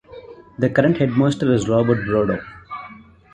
[0.57, 2.43] The current Headmaster is Robert Broudo.